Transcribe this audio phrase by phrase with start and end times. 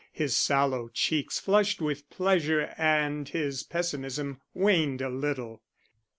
[0.11, 5.61] His sallow cheeks flushed with pleasure and his pessimism waned a little.